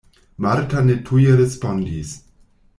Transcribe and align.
Marta 0.45 0.81
ne 0.87 0.95
tuj 1.11 1.27
respondis. 1.43 2.19